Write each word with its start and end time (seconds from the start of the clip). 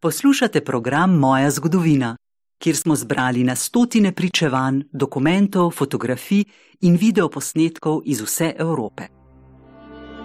Poslušate 0.00 0.60
program 0.60 1.18
Moja 1.18 1.50
zgodovina, 1.50 2.16
kjer 2.58 2.76
smo 2.76 2.94
zbrali 2.94 3.44
na 3.44 3.56
stotine 3.56 4.12
pričevanj, 4.12 4.82
dokumentov, 4.92 5.70
fotografij 5.70 6.44
in 6.80 6.96
videoposnetkov 6.96 8.02
iz 8.04 8.20
vse 8.22 8.52
Evrope. 8.58 9.02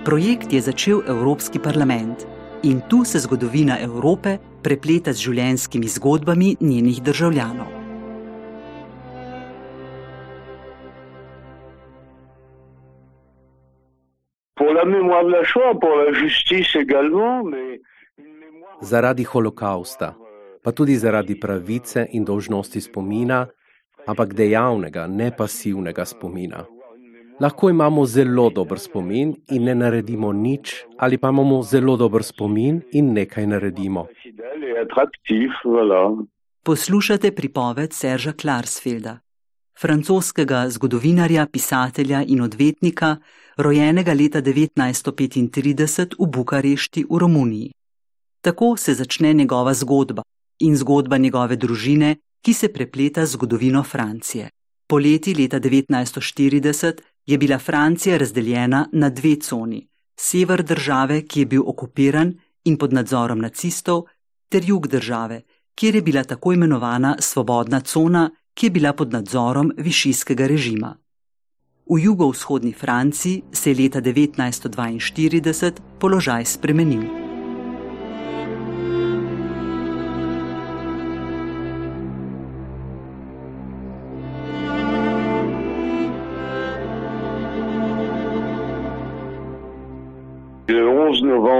Projekt 0.05 0.53
je 0.53 0.61
začel 0.61 1.01
Evropski 1.07 1.59
parlament 1.59 2.25
in 2.63 2.81
tu 2.89 3.03
se 3.05 3.19
zgodovina 3.19 3.79
Evrope 3.79 4.37
prepleta 4.63 5.13
z 5.13 5.17
življenjskimi 5.17 5.87
zgodbami 5.87 6.55
njenih 6.59 7.01
državljanov. 7.01 7.71
Pour 14.55 14.69
la 14.73 14.85
mémoire 14.85 15.25
de 15.25 15.31
la 15.31 15.43
Shoah, 15.43 15.73
pour 15.81 15.95
la 15.97 16.13
justice 16.13 16.75
également, 16.75 17.43
mais 17.43 17.81
zaradi 18.81 19.23
holokausta, 19.23 20.13
pa 20.63 20.71
tudi 20.71 20.95
zaradi 20.95 21.39
pravice 21.39 22.07
in 22.11 22.25
dožnosti 22.25 22.81
spomina, 22.81 23.47
ampak 24.07 24.33
dejavnega, 24.33 25.07
ne 25.07 25.31
pasivnega 25.37 26.05
spomina. 26.05 26.65
Lahko 27.39 27.69
imamo 27.69 28.05
zelo 28.05 28.49
dober 28.49 28.79
spomin 28.79 29.33
in 29.49 29.63
ne 29.63 29.75
naredimo 29.75 30.31
nič, 30.33 30.85
ali 30.97 31.17
pa 31.17 31.29
imamo 31.29 31.63
zelo 31.63 31.97
dober 31.97 32.23
spomin 32.23 32.81
in 32.91 33.13
nekaj 33.13 33.47
naredimo. 33.47 34.07
Poslušate 36.63 37.31
pripoved 37.31 37.93
Serža 37.93 38.31
Klarsfelda, 38.31 39.19
francoskega 39.81 40.69
zgodovinarja, 40.69 41.47
pisatelja 41.51 42.23
in 42.27 42.41
odvetnika, 42.41 43.17
rojenega 43.57 44.13
leta 44.13 44.41
1935 44.41 46.15
v 46.19 46.27
Bukarešti 46.27 47.05
v 47.09 47.17
Romuniji. 47.19 47.71
Tako 48.43 48.77
se 48.77 48.93
začne 48.93 49.33
njegova 49.33 49.73
zgodba 49.73 50.23
in 50.59 50.75
zgodba 50.75 51.17
njegove 51.17 51.55
družine, 51.55 52.15
ki 52.41 52.53
se 52.53 52.67
prepleta 52.73 53.25
z 53.25 53.31
zgodovino 53.31 53.83
Francije. 53.83 54.49
Poleti 54.87 55.33
leta 55.35 55.59
1940 55.59 57.01
je 57.25 57.37
bila 57.37 57.59
Francija 57.59 58.17
razdeljena 58.17 58.89
na 58.91 59.09
dve 59.09 59.35
coni: 59.35 59.87
sever 60.19 60.63
države, 60.63 61.21
ki 61.21 61.39
je 61.39 61.45
bil 61.45 61.63
okupiran 61.65 62.33
in 62.63 62.77
pod 62.77 62.93
nadzorom 62.93 63.39
nacistov, 63.39 64.03
ter 64.49 64.63
jug 64.65 64.87
države, 64.87 65.41
kjer 65.75 65.95
je 65.95 66.01
bila 66.01 66.23
tako 66.23 66.53
imenovana 66.53 67.15
svobodna 67.19 67.79
cona, 67.79 68.29
ki 68.53 68.65
je 68.65 68.71
bila 68.71 68.93
pod 68.93 69.13
nadzorom 69.13 69.71
višijskega 69.77 70.47
režima. 70.47 70.97
V 71.89 71.99
jugovzhodni 71.99 72.73
Franciji 72.73 73.43
se 73.51 73.71
je 73.71 73.83
leta 73.83 74.01
1942 74.01 75.71
položaj 75.99 76.45
spremenil. 76.45 77.22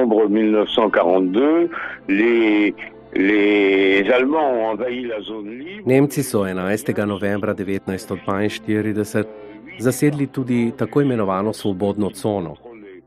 Novembre 0.05 0.27
1942, 0.27 1.69
les. 2.07 2.73
Nemci 5.85 6.23
so 6.23 6.45
11. 6.45 7.05
novembra 7.05 7.53
1942 7.53 9.23
zasedli 9.79 10.27
tudi 10.27 10.71
tako 10.77 11.01
imenovano 11.01 11.53
svobodno 11.53 12.09
cono. 12.09 12.55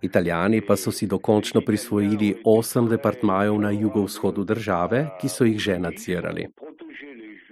Italijani 0.02 0.60
pa 0.60 0.76
so 0.76 0.90
si 0.90 1.06
dokončno 1.06 1.60
prisvojili 1.60 2.34
osem 2.44 2.88
departmajev 2.88 3.60
na 3.60 3.70
jugovzhodu 3.70 4.44
države, 4.44 5.06
ki 5.20 5.28
so 5.28 5.44
jih 5.44 5.58
že 5.58 5.78
nadzirali. 5.78 6.46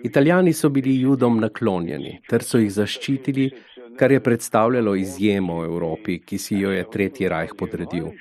Italijani 0.05 0.53
so 0.53 0.69
bili 0.69 1.01
judom 1.01 1.41
naklonjeni 1.41 2.21
ter 2.29 2.43
so 2.43 2.59
jih 2.59 2.73
zaščitili, 2.73 3.51
kar 3.97 4.13
je 4.13 4.21
predstavljalo 4.21 4.95
izjemo 4.95 5.61
v 5.61 5.65
Evropi, 5.65 6.19
ki 6.19 6.39
si 6.39 6.59
jo 6.59 6.71
je 6.71 6.85
Tretji 6.91 7.29
rajh 7.29 7.55
podredil. 7.59 8.13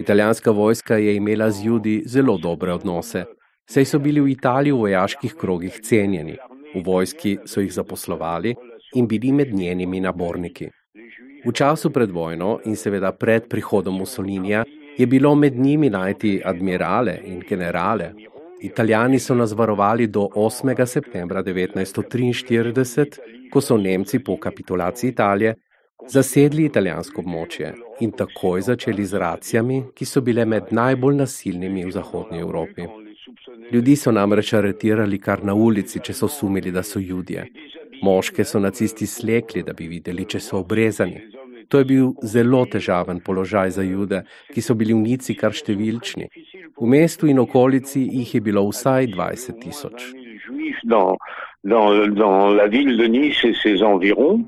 Italijanska 0.00 0.50
vojska 0.50 0.96
je 0.96 1.16
imela 1.16 1.50
z 1.50 1.64
judi 1.64 2.02
zelo 2.06 2.38
dobre 2.38 2.72
odnose, 2.72 3.24
saj 3.70 3.84
so 3.84 3.98
bili 3.98 4.20
v 4.20 4.28
Italiji 4.28 4.72
v 4.72 4.78
vojaških 4.78 5.34
krogih 5.34 5.80
cenjeni, 5.82 6.36
v 6.74 6.82
vojski 6.86 7.38
so 7.46 7.60
jih 7.60 7.72
zaposlovali 7.72 8.54
in 8.94 9.08
bili 9.08 9.32
med 9.32 9.54
njenimi 9.54 10.00
naborniki. 10.00 10.68
V 11.44 11.52
času 11.52 11.90
pred 11.90 12.10
vojno 12.10 12.58
in 12.64 12.76
seveda 12.76 13.12
pred 13.12 13.48
prihodom 13.48 13.98
Mussolinija 13.98 14.64
je 14.98 15.06
bilo 15.06 15.34
med 15.34 15.56
njimi 15.56 15.90
najti 15.90 16.42
admirale 16.44 17.20
in 17.24 17.42
generale. 17.48 18.12
Italijani 18.60 19.18
so 19.18 19.34
nas 19.34 19.52
varovali 19.52 20.06
do 20.06 20.28
8. 20.34 20.86
septembra 20.86 21.42
1943, 21.42 23.06
ko 23.52 23.60
so 23.60 23.76
Nemci 23.76 24.18
po 24.18 24.36
kapitulaciji 24.36 25.10
Italije 25.10 25.54
zasedli 26.06 26.64
italijansko 26.68 27.22
območje 27.22 27.72
in 28.00 28.12
takoj 28.12 28.62
začeli 28.62 29.04
z 29.04 29.18
racijami, 29.18 29.82
ki 29.94 30.06
so 30.06 30.22
bile 30.22 30.44
med 30.44 30.70
najbolj 30.70 31.16
nasilnimi 31.16 31.84
v 31.84 31.90
Zahodnji 31.90 32.40
Evropi. 32.40 32.86
Ljudi 33.72 33.96
so 33.96 34.12
namreč 34.12 34.54
aretirali 34.54 35.18
kar 35.18 35.44
na 35.44 35.54
ulici, 35.54 36.00
če 36.00 36.14
so 36.14 36.28
sumili, 36.28 36.72
da 36.72 36.82
so 36.82 37.00
ljudje. 37.00 37.44
Moške 38.02 38.44
so 38.44 38.60
nacisti 38.62 39.06
slekli, 39.06 39.62
da 39.62 39.74
bi 39.74 39.88
videli, 39.88 40.24
če 40.24 40.40
so 40.40 40.62
obrezani. 40.62 41.20
To 41.68 41.82
je 41.82 41.84
bil 41.84 42.12
zelo 42.22 42.62
težaven 42.64 43.20
položaj 43.20 43.74
za 43.76 43.82
jude, 43.84 44.22
ki 44.54 44.62
so 44.64 44.74
bili 44.74 44.94
v 44.94 45.02
Nici 45.02 45.34
kar 45.36 45.52
številčni. 45.52 46.30
V 46.78 46.88
mestu 46.88 47.28
in 47.28 47.42
okolici 47.42 48.00
jih 48.06 48.38
je 48.38 48.40
bilo 48.40 48.64
vsaj 48.70 49.10
20 49.12 49.60
tisoč. 49.60 50.12
Dans, 50.84 51.18
dans, 51.64 52.06
dans 52.14 52.54
la 52.54 52.68
ville 52.68 52.96
de 52.96 53.04
Nice 53.04 53.44
et 53.44 53.52
ses 53.52 53.82
environs. 53.82 54.46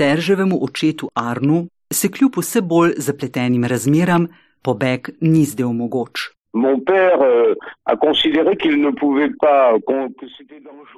Serževemu 0.00 0.58
očetu 0.64 1.08
Arnu 1.14 1.66
se 1.92 2.08
kljub 2.08 2.32
vse 2.36 2.60
bolj 2.60 2.92
zapletenim 2.96 3.64
razmeram 3.64 4.28
pobeg 4.62 5.08
ni 5.20 5.44
zdel 5.44 5.72
mogoč. 5.72 6.20
euh, 7.20 7.56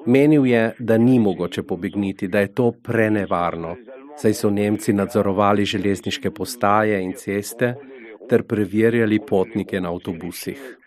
Menil 0.06 0.46
je, 0.46 0.74
da 0.78 0.98
ni 0.98 1.18
mogoče 1.18 1.62
pobegniti, 1.62 2.28
da 2.28 2.38
je 2.40 2.54
to 2.54 2.72
prenevarno, 2.82 3.76
saj 4.16 4.34
so 4.34 4.50
Nemci 4.50 4.92
nadzorovali 4.92 5.64
železniške 5.64 6.30
postaje 6.30 7.02
in 7.02 7.12
ceste 7.16 7.74
ter 8.28 8.42
preverjali 8.42 9.18
potnike 9.28 9.80
na 9.80 9.90
avtobusih. 9.90 10.78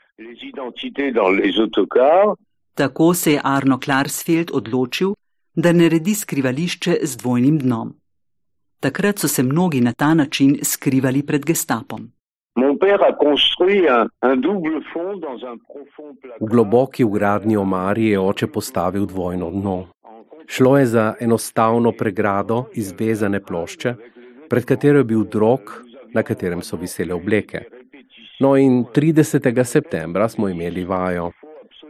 Tako 2.73 3.13
se 3.13 3.31
je 3.31 3.41
Arno 3.43 3.79
Klarsfeld 3.79 4.51
odločil, 4.53 5.13
da 5.55 5.71
naredi 5.71 6.15
skrivališče 6.15 6.97
z 7.03 7.17
dvojnim 7.17 7.59
dnom. 7.59 7.93
Takrat 8.79 9.19
so 9.19 9.27
se 9.27 9.43
mnogi 9.43 9.81
na 9.81 9.93
ta 9.93 10.13
način 10.13 10.57
skrivali 10.63 11.23
pred 11.23 11.45
gestapom. 11.45 12.11
V 16.39 16.47
globoki 16.49 17.03
ugradni 17.03 17.57
omari 17.57 18.05
je 18.05 18.19
oče 18.19 18.47
postavil 18.47 19.05
dvojno 19.05 19.51
dno. 19.51 19.87
Šlo 20.47 20.77
je 20.77 20.85
za 20.85 21.13
enostavno 21.19 21.91
pregrado 21.91 22.65
iz 22.73 22.93
vezane 22.99 23.39
plošče, 23.43 23.95
pred 24.49 24.65
katero 24.65 24.97
je 24.97 25.03
bil 25.03 25.23
drog, 25.23 25.59
na 26.13 26.23
katerem 26.23 26.61
so 26.61 26.77
visele 26.77 27.13
obleke. 27.13 27.63
No 28.39 28.57
in 28.57 28.85
30. 28.95 29.63
septembra 29.63 30.29
smo 30.29 30.49
imeli 30.49 30.85
vajo. 30.85 31.31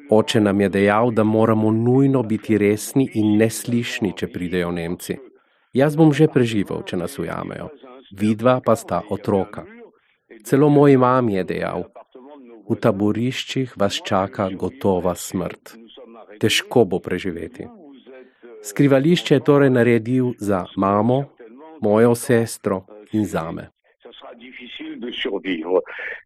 Oče 0.10 0.40
nam 0.42 0.62
je 0.62 0.70
dejal, 0.70 1.12
da 1.12 1.24
moramo 1.24 1.72
nujno 1.72 2.24
biti 2.24 2.58
resni 2.58 3.10
in 3.14 3.38
neslišni, 3.38 4.14
če 4.18 4.28
pridejo 4.28 4.72
Nemci. 4.72 5.18
Jaz 5.76 5.96
bom 6.00 6.14
že 6.16 6.32
preživel, 6.32 6.88
če 6.88 6.96
nas 6.96 7.20
ujamejo. 7.20 7.68
Vidva 8.16 8.62
pa 8.64 8.80
sta 8.80 9.04
otroka. 9.12 9.66
Celo 10.48 10.70
moj 10.72 10.96
mam 10.96 11.28
je 11.36 11.44
dejal, 11.44 11.84
v 12.70 12.76
taboriščih 12.80 13.76
vas 13.76 14.00
čaka 14.00 14.48
gotova 14.56 15.16
smrt. 15.20 15.76
Težko 16.40 16.86
bo 16.88 17.00
preživeti. 17.04 17.68
Skrivališče 18.64 19.36
je 19.36 19.44
torej 19.44 19.70
naredil 19.70 20.32
za 20.40 20.64
mamo, 20.80 21.26
mojo 21.84 22.16
sestro 22.16 22.86
in 23.12 23.26
zame. 23.26 23.70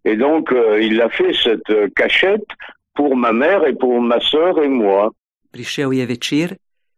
Et 0.05 0.15
donc, 0.15 0.51
euh, 0.51 0.81
il 0.81 1.01
a 1.01 1.09
fait 1.09 1.33
cette 1.33 1.69
euh, 1.69 1.89
cachette 1.95 2.47
pour 2.93 3.15
ma 3.15 3.33
mère 3.33 3.65
et 3.67 3.73
pour 3.73 4.01
ma 4.01 4.19
sœur 4.19 4.61
et 4.63 4.69
moi. 4.69 5.11
Prišel 5.51 5.93
je 5.93 6.05
večer, 6.05 6.47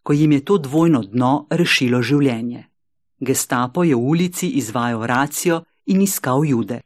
ko 0.04 0.14
jim 0.14 0.32
je 0.32 0.46
to 0.46 0.58
dvojno 0.58 1.02
dno 1.02 1.48
rešilo 1.50 2.02
življenje. 2.02 2.64
Gestapo 3.20 3.84
je 3.84 3.96
v 3.96 4.08
ulici 4.14 4.48
izvajal 4.58 5.06
racijo 5.06 5.62
in 5.86 6.02
iskal 6.02 6.46
jude. 6.46 6.82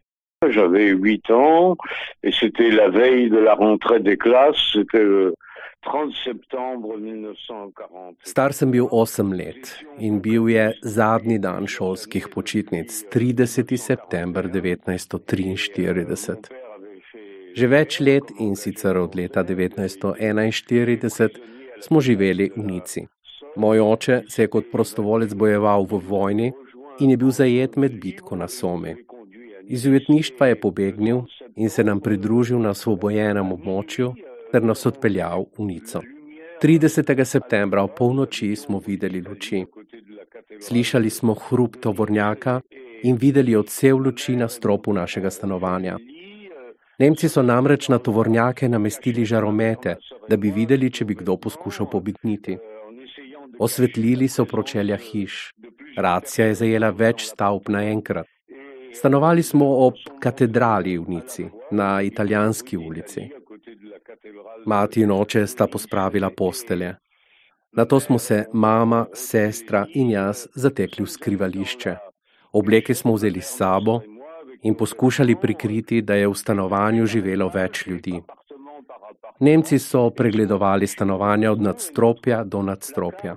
J'avais 0.46 0.94
8 0.94 1.32
ans 1.32 1.76
et 2.24 2.32
c'était 2.32 2.70
la 2.70 2.90
veille 2.90 3.30
de 3.30 3.40
la 3.40 3.56
rentrée 3.56 4.00
des 4.00 4.18
classes, 4.18 4.74
c'était 4.74 5.04
le 5.04 5.34
30 5.86 6.14
septembre 6.24 6.98
1940. 6.98 8.16
Star 8.24 8.54
sem 8.54 8.72
bil 8.72 8.88
8 8.92 9.34
let 9.34 9.86
in 10.00 10.20
bil 10.20 10.50
je 10.50 10.74
zadnji 10.82 11.40
dan 11.40 11.68
šolskih 11.68 12.28
počitnic, 12.34 12.92
30. 13.10 13.78
september 13.78 14.50
1943. 14.50 16.36
Že 17.56 17.68
več 17.72 18.00
let 18.00 18.32
in 18.40 18.56
sicer 18.56 18.98
od 18.98 19.16
leta 19.16 19.44
1941 19.44 21.55
smo 21.82 22.02
živeli 22.02 22.52
v 22.56 22.64
Nici. 22.64 23.08
Moj 23.56 23.80
oče 23.80 24.22
se 24.28 24.44
je 24.44 24.48
kot 24.48 24.66
prostovolec 24.72 25.34
bojeval 25.34 25.86
v 25.86 26.00
vojni 26.08 26.52
in 27.00 27.10
je 27.10 27.18
bil 27.18 27.32
zajet 27.32 27.76
med 27.76 28.00
bitko 28.02 28.36
na 28.36 28.48
Somi. 28.48 28.96
Iz 29.68 29.86
ujetništva 29.86 30.48
je 30.48 30.60
pobegnil 30.62 31.22
in 31.56 31.70
se 31.70 31.84
nam 31.84 32.00
pridružil 32.00 32.60
na 32.60 32.70
osvobojenem 32.70 33.52
območju 33.52 34.14
ter 34.52 34.64
nas 34.64 34.86
odpeljal 34.86 35.46
v 35.58 35.66
Nico. 35.66 36.02
30. 36.62 37.24
septembra 37.26 37.84
v 37.84 37.92
polnoči 37.98 38.56
smo 38.56 38.80
videli 38.80 39.22
luči. 39.22 39.66
Slišali 40.62 41.10
smo 41.10 41.34
hrup 41.34 41.76
tovornjaka 41.82 42.62
in 43.04 43.18
videli 43.20 43.56
odsev 43.56 43.98
luči 43.98 44.36
na 44.36 44.48
stropu 44.48 44.94
našega 44.94 45.30
stanovanja. 45.30 45.98
Nemci 47.00 47.30
so 47.30 47.42
namreč 47.44 47.90
na 47.90 47.98
tovornjake 48.00 48.70
namestili 48.70 49.26
žaromete, 49.26 49.96
da 50.30 50.38
bi 50.38 50.52
videli, 50.52 50.92
če 50.92 51.06
bi 51.06 51.16
kdo 51.20 51.36
poskušal 51.38 51.90
pobegniti. 51.92 52.58
Osvetlili 53.60 54.28
so 54.28 54.46
pročelja 54.46 54.98
hiš. 54.98 55.52
Racija 55.98 56.48
je 56.48 56.56
zajela 56.62 56.90
več 56.96 57.28
stavb 57.28 57.68
naenkrat. 57.70 58.28
Stanovali 58.96 59.44
smo 59.44 59.68
ob 59.86 60.00
katedrali 60.24 60.96
v 60.98 61.18
Nici, 61.18 61.50
na 61.72 62.00
italijanski 62.02 62.78
ulici. 62.78 63.28
Mati 64.66 65.04
in 65.04 65.12
oče 65.12 65.48
sta 65.48 65.68
pospravila 65.68 66.30
postelje. 66.32 66.96
Na 67.76 67.86
to 67.86 68.00
smo 68.00 68.20
se 68.20 68.46
mama, 68.54 69.06
sestra 69.14 69.86
in 69.94 70.16
jaz 70.16 70.48
zatekli 70.56 71.04
v 71.04 71.12
skrivališče. 71.12 71.96
Obleke 72.56 72.96
smo 72.96 73.14
vzeli 73.20 73.42
s 73.42 73.58
sabo 73.58 74.00
in 74.66 74.76
poskušali 74.76 75.36
prikriti, 75.42 76.02
da 76.02 76.16
je 76.16 76.28
v 76.28 76.34
stanovanju 76.34 77.06
živelo 77.06 77.50
več 77.54 77.86
ljudi. 77.88 78.22
Nemci 79.40 79.80
so 79.80 80.10
pregledovali 80.10 80.88
stanovanja 80.88 81.52
od 81.52 81.62
nadstropja 81.62 82.44
do 82.44 82.62
nadstropja. 82.62 83.36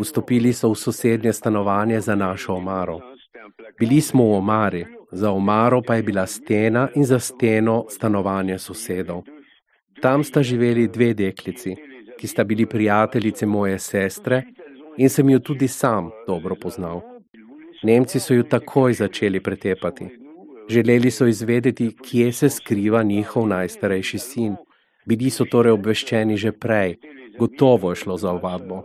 Vstopili 0.00 0.52
so 0.52 0.70
v 0.72 0.78
sosednje 0.80 1.32
stanovanje 1.32 2.00
za 2.00 2.14
našo 2.14 2.54
omaro. 2.54 3.00
Bili 3.78 4.00
smo 4.00 4.24
v 4.24 4.34
omari, 4.38 4.84
za 5.12 5.30
omaro 5.30 5.82
pa 5.82 5.94
je 5.94 6.02
bila 6.02 6.26
stena 6.26 6.88
in 6.94 7.04
za 7.04 7.18
steno 7.18 7.84
stanovanje 7.88 8.58
sosedov. 8.58 9.22
Tam 10.00 10.24
sta 10.24 10.42
živeli 10.42 10.88
dve 10.88 11.14
deklici, 11.14 11.76
ki 12.18 12.26
sta 12.26 12.44
bili 12.44 12.66
prijateljice 12.66 13.46
moje 13.46 13.78
sestre 13.78 14.42
in 14.96 15.08
sem 15.08 15.30
jo 15.30 15.38
tudi 15.38 15.68
sam 15.68 16.10
dobro 16.26 16.54
poznal. 16.54 17.00
Nemci 17.82 18.20
so 18.20 18.34
jo 18.34 18.42
takoj 18.42 18.92
začeli 18.92 19.40
pretepati. 19.40 20.25
Želeli 20.68 21.10
so 21.10 21.26
izvedeti, 21.26 21.96
kje 22.02 22.32
se 22.32 22.48
skriva 22.50 23.02
njihov 23.02 23.48
najstarejši 23.48 24.18
sin. 24.18 24.56
Bili 25.06 25.30
so 25.30 25.44
torej 25.44 25.72
obveščeni 25.72 26.36
že 26.36 26.52
prej, 26.52 26.96
gotovo 27.38 27.90
je 27.90 27.96
šlo 27.96 28.16
za 28.16 28.32
ovadbo. 28.32 28.82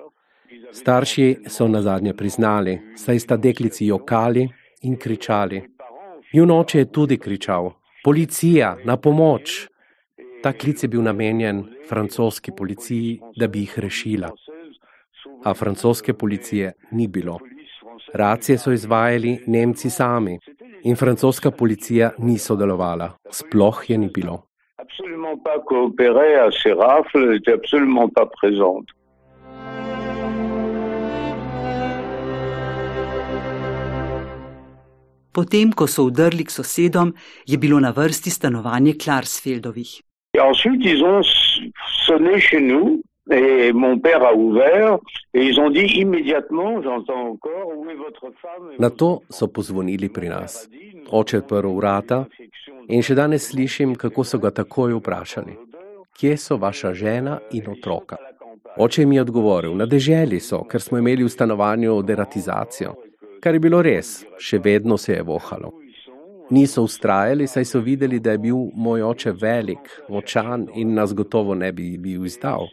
Starši 0.72 1.36
so 1.48 1.68
na 1.68 1.82
zadnje 1.82 2.14
priznali, 2.14 2.80
saj 2.96 3.20
sta 3.20 3.38
deklici 3.38 3.86
jokali 3.86 4.48
in 4.82 4.98
kričali. 4.98 5.62
Njun 6.34 6.52
oče 6.52 6.80
je 6.80 6.92
tudi 6.92 7.18
kričal: 7.18 7.72
Policija, 8.04 8.78
na 8.86 8.98
pomoč! 8.98 9.68
Ta 10.44 10.54
klic 10.54 10.84
je 10.84 10.88
bil 10.88 11.02
namenjen 11.02 11.64
francoski 11.90 12.52
policiji, 12.58 13.20
da 13.38 13.48
bi 13.48 13.60
jih 13.60 13.80
rešila. 13.80 14.30
A 15.44 15.54
francoske 15.54 16.14
policije 16.14 16.72
ni 16.92 17.08
bilo. 17.08 17.40
Racije 18.14 18.58
so 18.58 18.72
izvajali 18.72 19.44
Nemci 19.48 19.90
sami 19.90 20.40
in 20.84 20.96
francoska 20.96 21.52
policija 21.52 22.12
ni 22.18 22.38
sodelovala. 22.38 23.12
Sploh 23.32 23.84
je 23.88 23.98
ni 23.98 24.10
bilo. 24.10 24.44
Absolument 24.78 25.38
pas 25.44 25.60
coopéré 25.66 26.36
à 26.36 26.50
ces 26.52 26.74
rafles, 26.74 27.36
était 27.36 27.54
absolument 27.54 28.10
pas 28.10 28.26
présente. 28.26 28.88
Potem, 35.32 35.72
ko 35.72 35.88
so 35.88 36.10
vdrli 36.10 36.44
k 36.44 36.52
sosedom, 36.52 37.14
je 37.48 37.58
bilo 37.58 37.80
na 37.80 37.92
vrsti 37.96 38.30
stanovanje 38.30 38.98
Klarsfeldovih. 39.00 40.02
Ensuite, 40.40 40.84
ils 40.86 41.04
ont 41.04 41.24
sonné 42.06 42.40
chez 42.40 42.60
nous 42.60 43.02
et 43.30 43.74
mon 43.74 44.00
père 44.00 44.24
a 44.24 44.34
ouvert 44.34 45.00
et 45.34 45.46
ils 45.46 45.60
ont 45.60 45.70
dit 45.70 45.86
immédiatement, 46.00 46.82
j'entends 46.82 47.28
encore, 47.30 47.68
où 47.78 47.90
est 47.90 47.96
votre 47.96 48.32
femme 48.42 48.76
Na 48.80 48.90
to 48.90 49.22
so 49.30 49.48
pozvonili 49.48 50.10
pri 50.10 50.30
nas. 50.30 50.68
Oče 51.12 51.38
je 51.38 51.42
odprl 51.44 51.76
vrata 51.76 52.26
in 52.88 53.04
še 53.04 53.16
danes 53.16 53.50
slišim, 53.52 53.96
kako 53.96 54.24
so 54.24 54.40
ga 54.40 54.52
takoj 54.52 54.96
vprašali: 55.00 55.58
Kje 56.18 56.38
so 56.38 56.58
vaša 56.58 56.94
žena 56.94 57.40
in 57.52 57.68
otroka? 57.68 58.18
Oče 58.78 59.06
mi 59.06 59.16
je 59.16 59.22
odgovoril: 59.22 59.76
Na 59.76 59.86
deželi 59.86 60.40
so, 60.40 60.64
ker 60.64 60.82
smo 60.82 60.98
imeli 60.98 61.24
v 61.24 61.30
stanovanju 61.30 62.02
deratizacijo 62.02 62.96
kar 63.42 63.56
je 63.56 63.60
bilo 63.60 63.82
res, 63.82 64.22
še 64.38 64.60
vedno 64.62 64.98
se 65.02 65.16
je 65.16 65.24
vohalo. 65.26 65.74
Niso 66.52 66.84
ustrajali, 66.84 67.48
saj 67.48 67.66
so 67.66 67.80
videli, 67.82 68.20
da 68.20 68.36
je 68.36 68.42
bil 68.44 68.68
moj 68.76 69.06
oče 69.08 69.34
velik, 69.40 69.88
močan 70.12 70.68
in 70.76 70.94
nas 70.94 71.16
gotovo 71.16 71.56
ne 71.56 71.72
bi 71.72 71.96
bil 71.98 72.28
izdal. 72.28 72.68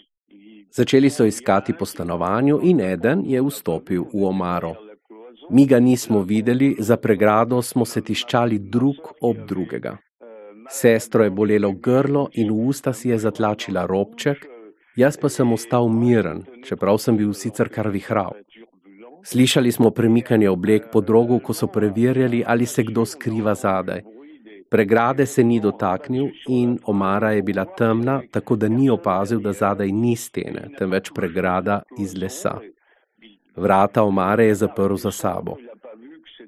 Začeli 0.71 1.11
so 1.11 1.25
iskati 1.25 1.73
po 1.73 1.87
stanovanju 1.87 2.61
in 2.63 2.81
eden 2.81 3.23
je 3.27 3.43
vstopil 3.43 4.05
v 4.15 4.25
omaro. 4.25 4.75
Mi 5.51 5.67
ga 5.67 5.81
nismo 5.81 6.23
videli, 6.23 6.77
za 6.79 6.97
pregrado 6.97 7.63
smo 7.63 7.85
se 7.85 8.01
tiščali 8.01 8.59
drug 8.59 8.97
ob 9.21 9.37
drugega. 9.49 9.97
Sestro 10.71 11.25
je 11.25 11.31
bolelo 11.31 11.73
grlo 11.73 12.29
in 12.33 12.51
v 12.53 12.69
usta 12.69 12.93
si 12.93 13.09
je 13.09 13.19
zatlačila 13.19 13.87
robček, 13.87 14.45
jaz 14.97 15.17
pa 15.17 15.29
sem 15.29 15.53
ostal 15.53 15.89
miren, 15.89 16.45
čeprav 16.65 16.99
sem 16.99 17.17
bil 17.17 17.33
sicer 17.33 17.73
kar 17.73 17.89
vihral. 17.89 18.37
Slišali 19.25 19.73
smo 19.73 19.91
premikanje 19.91 20.51
oblek 20.51 20.93
po 20.93 21.01
drogu, 21.01 21.41
ko 21.41 21.53
so 21.53 21.67
preverjali, 21.67 22.45
ali 22.47 22.67
se 22.67 22.83
kdo 22.83 23.05
skriva 23.05 23.55
zadaj. 23.55 24.05
Pregrade 24.71 25.27
se 25.27 25.45
ni 25.45 25.61
dotaknil 25.61 26.29
in 26.49 26.79
omara 26.85 27.31
je 27.33 27.43
bila 27.43 27.65
temna, 27.65 28.23
tako 28.31 28.57
da 28.57 28.69
ni 28.69 28.91
opazil, 28.91 29.41
da 29.41 29.53
zadaj 29.53 29.93
ni 29.93 30.17
stene, 30.17 30.69
temveč 30.79 31.11
pregrada 31.15 31.83
iz 31.99 32.17
lesa. 32.17 32.59
Vrata 33.57 34.03
omare 34.03 34.45
je 34.45 34.55
zaprl 34.55 34.95
za 34.95 35.11
sabo. 35.11 35.57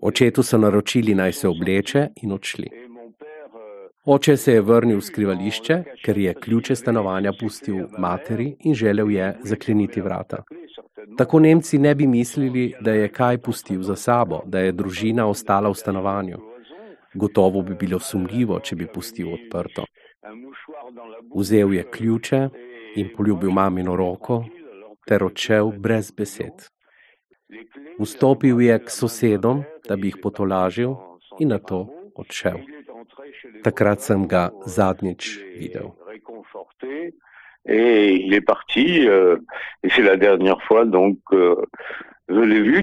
Očetu 0.03 0.43
so 0.43 0.59
naročili 0.59 1.15
naj 1.15 1.33
se 1.33 1.49
obleče 1.49 2.07
in 2.23 2.33
odšli. 2.33 2.69
Oče 4.05 4.37
se 4.37 4.53
je 4.53 4.61
vrnil 4.61 4.99
v 4.99 5.05
skrivališče, 5.05 5.83
ker 6.05 6.19
je 6.19 6.35
ključe 6.35 6.77
stanovanja 6.77 7.33
pustil 7.41 7.87
materi 7.99 8.55
in 8.65 8.75
želel 8.75 9.11
je 9.11 9.35
zakleniti 9.45 10.01
vrata. 10.01 10.43
Tako 11.19 11.41
Nemci 11.41 11.79
ne 11.79 11.95
bi 11.95 12.07
mislili, 12.07 12.75
da 12.81 12.93
je 12.93 13.09
kaj 13.09 13.39
pustil 13.39 13.83
za 13.83 13.97
sabo, 13.97 14.43
da 14.47 14.61
je 14.61 14.73
družina 14.73 15.27
ostala 15.27 15.69
v 15.69 15.75
stanovanju. 15.75 16.50
Gotovo 17.15 17.63
bi 17.63 17.75
bilo 17.75 17.99
sumljivo, 17.99 18.61
če 18.61 18.77
bi 18.77 18.87
pustil 18.87 19.33
odprto. 19.35 19.85
Vzel 21.35 21.75
je 21.75 21.85
ključe 21.91 22.41
in 22.97 23.11
poljubil 23.17 23.51
mamino 23.51 23.97
roko 23.97 24.45
ter 25.09 25.25
odšel 25.25 25.73
brez 25.79 26.13
besed. 26.13 26.69
Vstopil 27.99 28.61
je 28.63 28.77
k 28.85 28.91
sosedom, 28.91 29.65
da 29.89 29.97
bi 29.97 30.13
jih 30.13 30.21
potolažil 30.23 30.95
in 31.41 31.51
na 31.51 31.59
to 31.59 31.87
odšel. 32.15 32.63
Takrat 33.65 34.01
sem 34.07 34.29
ga 34.29 34.51
zadnjič 34.67 35.39
videl. 35.59 35.91
et 37.67 38.15
il 38.15 38.35
est 38.35 38.41
parti. 38.41 39.07
Euh, 39.07 39.37
et 39.83 39.91
c'est 39.91 40.03
la 40.03 40.17
dernière 40.17 40.61
fois 40.63 40.85
donc 40.85 41.19
euh, 41.33 41.57
je 42.29 42.41
l'ai 42.41 42.63
vu. 42.63 42.83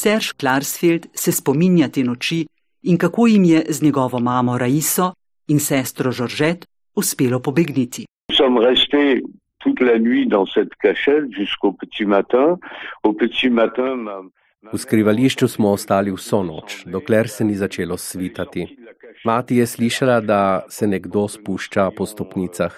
Serge 0.00 0.32
Klarsfeld 0.40 1.06
se 1.14 1.32
spominja 1.32 1.88
te 1.88 2.02
noči 2.04 2.46
in 2.82 2.98
kako 2.98 3.26
jim 3.26 3.44
je 3.44 3.64
z 3.68 3.82
njegovo 3.82 4.18
mamo 4.18 4.58
Raiso 4.58 5.12
in 5.48 5.60
sestro 5.60 6.12
Žoržet 6.12 6.64
uspelo 6.96 7.40
pobegniti. 7.40 8.06
toute 9.64 9.84
la 9.84 9.98
nuit 9.98 10.26
dans 10.26 10.46
cette 10.54 10.74
cachette 10.82 11.28
jusqu'au 11.40 11.72
petit 11.72 12.06
matin. 12.06 12.56
Au 13.02 13.12
petit 13.12 13.50
matin, 13.50 13.96
ma, 13.96 14.22
V 14.72 14.78
skrivališču 14.78 15.48
smo 15.48 15.72
ostali 15.72 16.10
vso 16.12 16.42
noč, 16.42 16.84
dokler 16.86 17.28
se 17.28 17.44
ni 17.44 17.54
začelo 17.54 17.96
svitati. 17.96 18.66
Mati 19.24 19.56
je 19.56 19.66
slišala, 19.66 20.20
da 20.20 20.64
se 20.68 20.86
nekdo 20.86 21.28
spušča 21.28 21.90
po 21.96 22.06
stopnicah. 22.06 22.72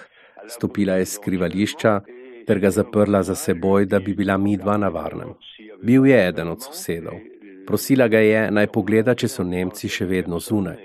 Stopila 0.47 0.93
je 0.93 1.01
iz 1.01 1.13
skrivališča 1.13 2.01
ter 2.47 2.59
ga 2.59 2.71
zaprla 2.71 3.23
za 3.23 3.35
seboj, 3.35 3.85
da 3.85 3.99
bi 3.99 4.13
bila 4.13 4.37
midva 4.37 4.77
na 4.77 4.87
varnem. 4.87 5.33
Bil 5.83 6.05
je 6.07 6.27
eden 6.27 6.47
od 6.47 6.63
sosedov. 6.63 7.19
Prosila 7.67 8.07
ga 8.07 8.19
je, 8.19 8.51
naj 8.51 8.67
pogleda, 8.67 9.15
če 9.15 9.27
so 9.27 9.43
Nemci 9.43 9.89
še 9.89 10.05
vedno 10.05 10.39
zunaj. 10.39 10.79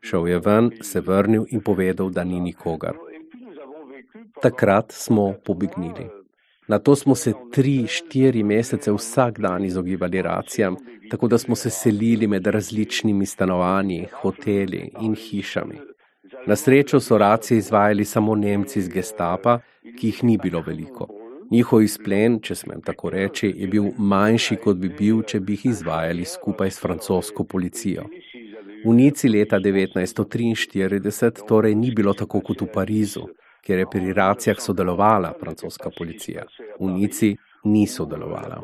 Šel 0.00 0.28
je 0.28 0.38
ven, 0.38 0.70
se 0.82 1.00
vrnil 1.00 1.44
in 1.50 1.60
povedal, 1.60 2.10
da 2.10 2.24
ni 2.24 2.40
nikogar. 2.40 2.96
Takrat 4.40 4.92
smo 4.92 5.34
pobegnili. 5.44 6.08
Na 6.70 6.78
to 6.78 6.94
smo 6.96 7.14
se 7.14 7.32
tri, 7.52 7.86
štiri 7.86 8.42
mesece 8.42 8.92
vsak 8.92 9.40
dan 9.40 9.64
izogibali 9.64 10.22
racijam, 10.22 10.76
tako 11.10 11.28
da 11.28 11.38
smo 11.38 11.56
se 11.56 11.70
selili 11.70 12.26
med 12.26 12.46
različnimi 12.46 13.26
stanovanji, 13.26 14.06
hoteli 14.22 14.90
in 15.00 15.14
hišami. 15.14 15.80
Na 16.46 16.56
srečo 16.56 17.00
so 17.00 17.18
racije 17.18 17.58
izvajali 17.58 18.04
samo 18.04 18.34
Nemci 18.34 18.78
iz 18.78 18.88
gestapa, 18.88 19.58
ki 19.98 20.06
jih 20.06 20.24
ni 20.24 20.38
bilo 20.38 20.62
veliko. 20.66 21.08
Njihov 21.50 21.82
izplen, 21.82 22.38
če 22.40 22.54
smem 22.54 22.82
tako 22.86 23.10
reči, 23.10 23.52
je 23.56 23.66
bil 23.66 23.90
manjši, 23.98 24.56
kot 24.64 24.76
bi 24.76 24.88
bil, 24.88 25.22
če 25.22 25.40
bi 25.40 25.56
jih 25.58 25.66
izvajali 25.72 26.24
skupaj 26.24 26.70
s 26.70 26.80
francosko 26.80 27.44
policijo. 27.44 28.04
V 28.84 28.94
Nici 28.94 29.28
leta 29.28 29.58
1943 29.58 31.46
torej 31.48 31.74
ni 31.74 31.90
bilo 31.94 32.14
tako 32.14 32.40
kot 32.40 32.62
v 32.62 32.68
Parizu, 32.72 33.26
kjer 33.66 33.78
je 33.78 33.88
pri 33.90 34.12
racijah 34.12 34.60
sodelovala 34.62 35.34
francoska 35.40 35.90
policija. 35.98 36.46
V 36.78 36.88
Nici 36.94 37.36
ni 37.64 37.86
sodelovala. 37.86 38.62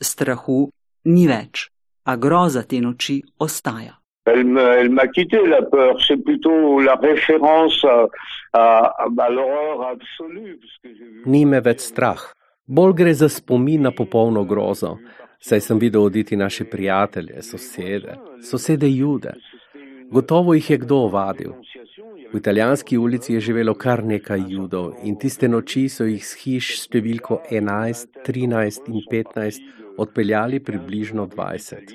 Strahu 0.00 0.70
ni 1.04 1.26
več, 1.26 1.66
a 2.08 2.16
groza 2.16 2.62
te 2.62 2.80
noči 2.80 3.22
ostaja. 3.38 3.94
Ni 11.26 11.44
me 11.44 11.60
več 11.60 11.84
strah. 11.84 12.22
Bolj 12.66 12.94
gre 13.00 13.14
za 13.14 13.28
spomin 13.28 13.84
na 13.88 13.92
popolno 13.92 14.44
grozo. 14.44 14.96
Saj 15.40 15.60
sem 15.66 15.78
videl 15.78 16.08
oditi 16.08 16.36
naše 16.36 16.64
prijatelje, 16.64 17.42
sosede, 17.42 18.16
sosede 18.50 18.88
jude. 18.90 19.34
Gotovo 20.10 20.54
jih 20.56 20.70
je 20.70 20.78
kdo 20.84 21.04
ovadil. 21.08 21.52
V 22.32 22.36
italijanski 22.36 22.98
ulici 22.98 23.34
je 23.34 23.40
živelo 23.40 23.74
kar 23.74 24.04
nekaj 24.04 24.44
judov 24.48 24.94
in 25.04 25.16
tiste 25.16 25.48
noči 25.48 25.88
so 25.88 26.04
jih 26.08 26.24
z 26.24 26.40
hiš 26.42 26.72
številko 26.86 27.42
11, 27.50 28.24
13 28.26 28.88
in 28.92 29.04
15 29.12 29.87
odpeljali 29.98 30.60
približno 30.60 31.26
20. 31.26 31.94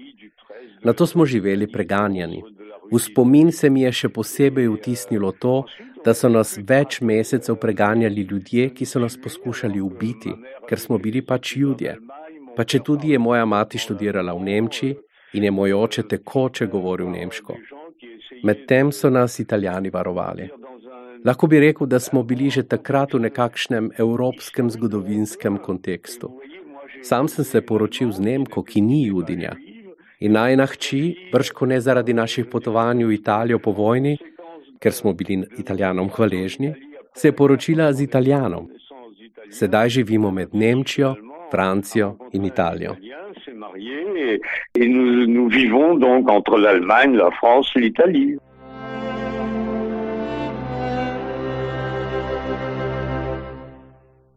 Na 0.84 0.94
to 0.94 1.08
smo 1.08 1.26
živeli 1.26 1.72
preganjani. 1.72 2.44
V 2.92 3.00
spomin 3.00 3.52
se 3.52 3.70
mi 3.70 3.82
je 3.82 3.92
še 3.92 4.10
posebej 4.10 4.68
vtisnilo 4.68 5.32
to, 5.32 5.64
da 6.06 6.14
so 6.14 6.30
nas 6.30 6.58
več 6.60 7.00
mesecev 7.02 7.56
preganjali 7.56 8.28
ljudje, 8.30 8.70
ki 8.76 8.86
so 8.86 9.00
nas 9.00 9.16
poskušali 9.18 9.82
ubiti, 9.82 10.34
ker 10.68 10.80
smo 10.80 10.98
bili 10.98 11.22
pač 11.22 11.56
ljudje. 11.56 11.96
Pa 12.56 12.66
če 12.68 12.84
tudi 12.86 13.14
je 13.14 13.20
moja 13.20 13.46
mati 13.46 13.80
študirala 13.80 14.36
v 14.36 14.44
Nemčiji 14.50 14.98
in 15.34 15.48
je 15.48 15.52
moj 15.52 15.74
oče 15.74 16.04
tekoče 16.12 16.68
govoril 16.68 17.10
nemško. 17.10 17.56
Medtem 18.44 18.92
so 18.92 19.10
nas 19.10 19.40
italijani 19.40 19.90
varovali. 19.90 20.50
Lahko 21.26 21.48
bi 21.48 21.60
rekel, 21.60 21.88
da 21.88 22.00
smo 22.00 22.24
bili 22.24 22.50
že 22.50 22.64
takrat 22.68 23.14
v 23.14 23.24
nekakšnem 23.30 23.92
evropskem 23.98 24.70
zgodovinskem 24.70 25.58
kontekstu. 25.58 26.34
Sam 27.02 27.28
sem 27.28 27.46
se 27.46 27.62
poročil 27.62 28.12
z 28.12 28.20
Nemko, 28.20 28.64
ki 28.64 28.82
ni 28.82 29.08
judinja. 29.08 29.56
In 30.20 30.32
najna 30.32 30.66
hči, 30.66 31.30
brško 31.32 31.66
ne 31.66 31.82
zaradi 31.82 32.14
naših 32.14 32.46
potovanj 32.46 33.04
v 33.04 33.14
Italijo 33.14 33.60
po 33.60 33.72
vojni, 33.72 34.18
ker 34.80 34.94
smo 34.94 35.14
bili 35.14 35.44
italijanom 35.58 36.10
hvaležni, 36.10 36.74
se 37.16 37.28
je 37.28 37.36
poročila 37.36 37.94
z 37.94 38.04
italijanom. 38.04 38.70
Sedaj 39.50 39.90
živimo 39.90 40.32
med 40.32 40.50
Nemčijo, 40.54 41.16
Francijo 41.52 42.18
in 42.34 42.46
Italijo. 42.46 42.96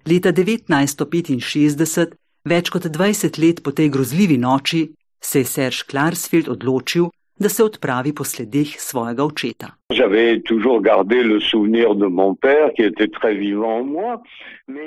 Leta 0.07 0.33
1965, 0.33 2.26
več 2.47 2.71
kot 2.71 2.87
20 2.87 3.39
let 3.43 3.63
po 3.63 3.75
tej 3.75 3.91
grozljivi 3.91 4.39
noči, 4.39 4.87
se 5.21 5.43
je 5.43 5.45
Serge 5.45 5.87
Klarsfeld 5.91 6.49
odločil, 6.49 7.11
da 7.39 7.49
se 7.49 7.65
odpravi 7.65 8.13
po 8.15 8.25
sledeh 8.25 8.69
svojega 8.81 9.25
očeta. 9.25 9.67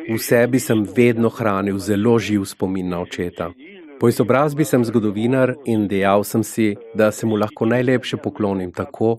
V 0.10 0.18
sebi 0.18 0.60
sem 0.60 0.86
vedno 0.96 1.30
hranil 1.30 1.78
zelo 1.78 2.20
živ 2.20 2.46
spomin 2.46 2.90
na 2.90 3.02
očeta. 3.02 3.52
Po 4.00 4.10
izobrazbi 4.10 4.66
sem 4.66 4.86
zgodovinar 4.86 5.54
in 5.66 5.88
dejal 5.88 6.24
sem 6.24 6.44
si, 6.44 6.76
da 6.96 7.12
se 7.12 7.28
mu 7.28 7.36
lahko 7.36 7.66
najlepše 7.66 8.18
poklonim 8.18 8.72
tako, 8.72 9.18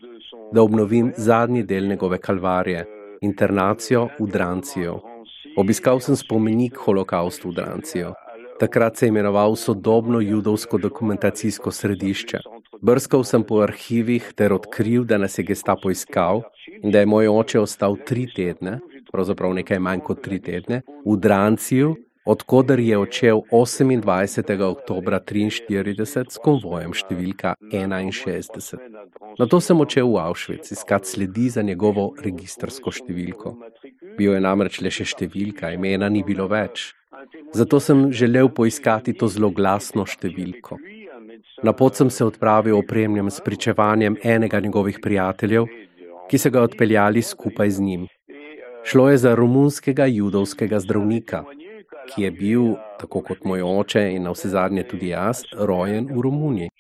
da 0.53 0.63
obnovim 0.63 1.13
zadnji 1.17 1.63
del 1.63 1.87
njegove 1.87 2.19
kalvarije, 2.19 2.87
internacijo 3.21 4.09
v 4.19 4.27
Drancijo. 4.27 5.01
Obiskal 5.57 6.01
sem 6.01 6.17
spomenik 6.17 6.77
holokaustu 6.77 7.51
v 7.51 7.55
Drancijo. 7.55 8.15
Takrat 8.61 8.97
se 8.97 9.07
je 9.07 9.09
imenoval 9.09 9.57
sodobno 9.57 10.21
judovsko 10.21 10.79
dokumentacijsko 10.79 11.71
središče. 11.71 12.39
Brskal 12.83 13.25
sem 13.25 13.45
po 13.45 13.63
arhivih 13.65 14.33
ter 14.37 14.53
odkril, 14.53 15.05
da 15.05 15.19
nas 15.19 15.39
je 15.39 15.45
gestapo 15.49 15.91
iskal 15.91 16.43
in 16.83 16.93
da 16.93 17.01
je 17.01 17.07
moj 17.07 17.29
oče 17.29 17.61
ostal 17.61 17.97
tri 18.07 18.27
tedne, 18.37 18.79
pravzaprav 19.13 19.55
nekaj 19.55 19.81
manj 19.81 20.05
kot 20.05 20.21
tri 20.25 20.43
tedne, 20.45 20.83
v 21.07 21.17
Dranciju, 21.17 21.95
odkudar 22.25 22.81
je 22.81 22.99
odšel 22.99 23.43
28. 23.51 24.63
oktober 24.69 25.17
1943 25.25 26.37
s 26.37 26.45
konvojem 26.45 26.93
številka 26.93 27.57
61. 27.73 28.77
Na 29.41 29.49
to 29.49 29.61
sem 29.65 29.81
odšel 29.81 30.13
v 30.13 30.21
Auschwitz 30.21 30.77
iskat 30.77 31.09
sledi 31.09 31.49
za 31.49 31.65
njegovo 31.65 32.11
registrsko 32.21 32.93
številko. 32.93 33.57
Bil 34.21 34.37
je 34.37 34.41
namreč 34.41 34.83
le 34.85 34.93
še 34.93 35.09
številka, 35.09 35.73
imena 35.73 36.13
ni 36.13 36.21
bilo 36.21 36.45
več. 36.49 36.91
Zato 37.53 37.81
sem 37.81 38.13
želel 38.13 38.49
poiskati 38.49 39.13
to 39.13 39.29
zelo 39.29 39.51
glasno 39.51 40.07
številko. 40.07 40.79
Na 41.63 41.73
pot 41.73 41.97
sem 41.99 42.11
se 42.11 42.25
odpravil 42.25 42.79
opremljen 42.79 43.31
s 43.31 43.43
pričevanjem 43.45 44.17
enega 44.23 44.61
njegovih 44.61 45.01
prijateljev, 45.03 45.67
ki 46.31 46.39
so 46.39 46.51
ga 46.51 46.63
odpeljali 46.63 47.23
skupaj 47.23 47.71
z 47.71 47.81
njim. 47.81 48.07
Šlo 48.85 49.11
je 49.11 49.19
za 49.19 49.35
romunskega 49.35 50.07
judovskega 50.07 50.81
zdravnika, 50.81 51.43
ki 52.09 52.23
je 52.23 52.31
bil, 52.31 52.65
tako 53.01 53.21
kot 53.21 53.45
moj 53.45 53.63
oče 53.63 54.07
in 54.15 54.25
na 54.25 54.33
vse 54.33 54.49
zadnje 54.55 54.87
tudi 54.89 55.11
jaz, 55.11 55.43
rojen 55.53 56.09
v 56.15 56.23
Romuniji. 56.23 56.71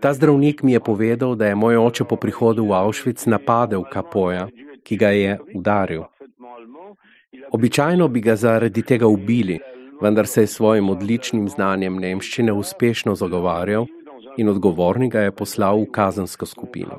Ta 0.00 0.14
zdravnik 0.14 0.62
mi 0.62 0.72
je 0.72 0.80
povedal, 0.80 1.34
da 1.34 1.46
je 1.46 1.54
moj 1.54 1.76
oče 1.76 2.04
po 2.04 2.16
prihodu 2.16 2.64
v 2.64 2.72
Auschwitz 2.78 3.26
napadel 3.26 3.84
kapoja, 3.90 4.48
ki 4.84 4.96
ga 4.96 5.10
je 5.10 5.38
udaril. 5.54 6.04
Običajno 7.52 8.08
bi 8.08 8.20
ga 8.20 8.36
zaradi 8.36 8.82
tega 8.82 9.06
ubili, 9.06 9.60
vendar 10.04 10.26
se 10.26 10.40
je 10.40 10.46
s 10.46 10.56
svojim 10.56 10.90
odličnim 10.90 11.48
znanjem 11.48 11.94
nemščine 11.96 12.52
uspešno 12.52 13.14
zagovarjal 13.16 13.86
in 14.36 14.48
odgovorni 14.52 15.08
ga 15.08 15.22
je 15.24 15.32
poslal 15.32 15.80
v 15.80 15.86
kazensko 15.96 16.46
skupino. 16.46 16.98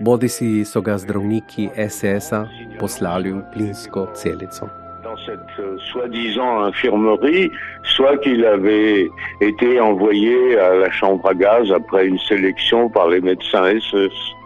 bodi 0.02 0.30
si 0.30 0.66
so 0.66 0.82
ga 0.82 0.98
zdravniki 0.98 1.70
SS-a 1.78 2.50
poslali 2.82 3.32
v 3.32 3.42
plinsko 3.54 4.08
celico. 4.18 4.66
Dans 5.04 5.18
cette 5.26 5.60
euh, 5.60 5.78
soi-disant 5.92 6.66
infirmerie, 6.66 7.52
soit 7.84 8.18
qu'il 8.24 8.46
avait 8.46 9.10
été 9.42 9.80
envoyé 9.80 10.58
à 10.58 10.76
la 10.76 10.90
chambre 10.90 11.28
à 11.28 11.34
gaz 11.34 11.72
après 11.72 12.08
une 12.08 12.20
sélection 12.20 12.90
par 12.90 13.10
les 13.10 13.22
médecins 13.22 13.78
SS. 13.78 14.40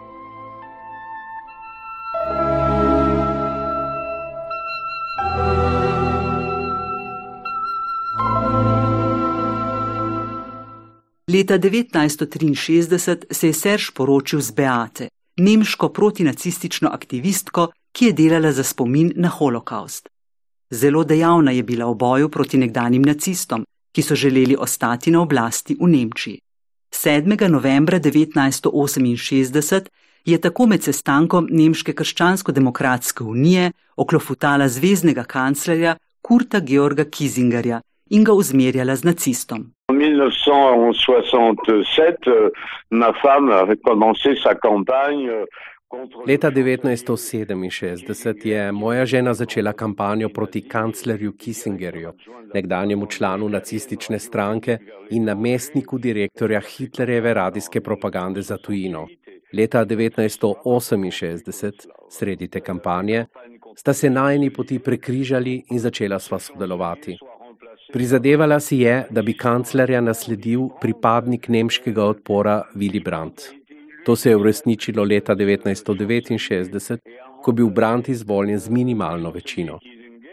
Leta 11.36 11.58
1963 11.58 13.24
se 13.30 13.46
je 13.46 13.52
Serž 13.52 13.90
poročil 13.90 14.40
z 14.40 14.50
Beate, 14.50 15.08
nemško 15.36 15.88
protinacistično 15.88 16.88
aktivistko, 16.88 17.68
ki 17.92 18.04
je 18.04 18.12
delala 18.12 18.52
za 18.52 18.62
spomin 18.64 19.12
na 19.16 19.28
holokaust. 19.28 20.08
Zelo 20.70 21.04
dejavna 21.04 21.50
je 21.50 21.62
bila 21.62 21.90
v 21.90 21.94
boju 21.94 22.28
proti 22.28 22.56
nekdanjim 22.56 23.02
nacistom, 23.02 23.66
ki 23.92 24.02
so 24.02 24.14
želeli 24.14 24.56
ostati 24.58 25.10
na 25.10 25.20
oblasti 25.20 25.76
v 25.80 25.88
Nemčiji. 25.88 26.40
7. 26.90 27.48
novembra 27.48 28.00
1968 28.00 29.88
je 30.24 30.40
tako 30.40 30.66
med 30.66 30.82
sestankom 30.82 31.48
Nemške 31.50 31.92
krščansko-demokratske 31.92 33.24
unije 33.24 33.72
oklofutala 33.96 34.68
zvezdnega 34.68 35.24
kanclerja 35.24 35.96
Kurta 36.22 36.60
Georga 36.60 37.04
Kisingerja 37.04 37.80
in 38.10 38.24
ga 38.24 38.32
uzmerjala 38.32 38.96
z 38.96 39.04
nacistom. 39.04 39.75
En 39.96 39.98
1967, 39.98 42.52
ma 42.88 43.12
femme 43.12 43.54
a 43.54 43.64
recommencé 43.64 44.36
sa 44.36 44.54
campagne. 44.54 45.44
Leta 46.26 46.50
1967 46.50 48.44
je 48.44 48.72
moja 48.72 49.06
žena 49.06 49.34
začela 49.34 49.72
kampanjo 49.72 50.28
proti 50.28 50.68
kanclerju 50.68 51.32
Kissingerju, 51.32 52.12
nekdanjemu 52.54 53.06
članu 53.06 53.48
nacistične 53.48 54.18
stranke 54.18 54.78
in 55.10 55.24
namestniku 55.24 55.98
direktorja 55.98 56.60
Hitlerjeve 56.60 57.34
radijske 57.34 57.80
propagande 57.80 58.42
za 58.42 58.56
tujino. 58.56 59.06
Leta 59.52 59.84
1968, 59.84 61.86
sredi 62.10 62.48
te 62.48 62.60
kampanje, 62.60 63.26
sta 63.76 63.92
se 63.92 64.10
najni 64.10 64.50
poti 64.50 64.78
prekrižali 64.78 65.62
in 65.70 65.78
začela 65.78 66.18
sva 66.18 66.38
sodelovati. 66.38 67.18
Prizadevala 67.96 68.60
si 68.60 68.76
je, 68.76 69.06
da 69.10 69.22
bi 69.22 69.32
kanclerja 69.32 70.02
nasledil 70.04 70.66
pripadnik 70.80 71.46
nemškega 71.48 72.04
odpora 72.04 72.56
Willy 72.74 73.00
Brandt. 73.04 73.40
To 74.04 74.16
se 74.16 74.30
je 74.30 74.36
uresničilo 74.36 75.04
leta 75.04 75.34
1969, 75.34 76.98
ko 77.42 77.50
je 77.50 77.54
bil 77.54 77.70
Brandt 77.70 78.08
izvoljen 78.08 78.58
z 78.58 78.68
minimalno 78.68 79.30
večino. 79.30 79.78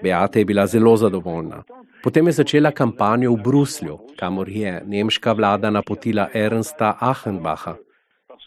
Beata 0.03 0.39
je 0.39 0.45
bila 0.45 0.67
zelo 0.67 0.97
zadovoljna. 0.97 1.63
Potem 2.03 2.27
je 2.27 2.31
začela 2.31 2.71
kampanjo 2.71 3.31
v 3.31 3.41
Bruslju, 3.43 3.97
kamor 4.19 4.49
je 4.49 4.81
nemška 4.85 5.31
vlada 5.31 5.69
napotila 5.69 6.27
Ernsta 6.33 6.97
Achenbacha, 6.99 7.77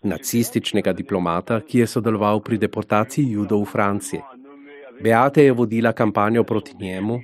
nacističnega 0.02 0.92
diplomata, 0.92 1.60
ki 1.60 1.78
je 1.78 1.86
sodeloval 1.86 2.44
pri 2.44 2.58
deportaciji 2.58 3.32
judov 3.32 3.64
v 3.64 3.72
Franciji. 3.72 4.20
Beata 5.00 5.40
je 5.40 5.52
vodila 5.52 5.92
kampanjo 5.92 6.44
proti 6.44 6.76
njemu 6.80 7.18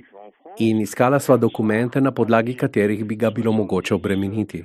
in 0.59 0.81
iskala 0.81 1.19
sva 1.19 1.37
dokumente, 1.37 2.01
na 2.01 2.11
podlagi 2.11 2.53
katerih 2.53 3.05
bi 3.05 3.15
ga 3.15 3.29
bilo 3.29 3.51
mogoče 3.51 3.95
obremeniti. 3.95 4.63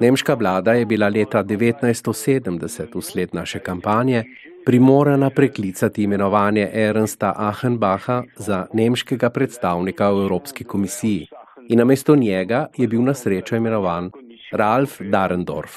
Nemška 0.00 0.34
vlada 0.34 0.72
je 0.72 0.86
bila 0.86 1.08
leta 1.08 1.44
1970, 1.44 2.96
usled 2.96 3.28
naše 3.32 3.58
kampanje, 3.58 4.24
primorana 4.66 5.30
preklicati 5.30 6.02
imenovanje 6.02 6.70
Ernsta 6.72 7.32
Achenbacha 7.36 8.22
za 8.36 8.66
nemškega 8.72 9.30
predstavnika 9.30 10.10
v 10.10 10.22
Evropski 10.22 10.64
komisiji 10.64 11.26
in 11.68 11.78
namesto 11.78 12.16
njega 12.16 12.66
je 12.76 12.86
bil 12.88 13.02
na 13.02 13.14
srečo 13.14 13.56
imenovan 13.56 14.10
Ralf 14.52 15.00
Darendorf. 15.00 15.72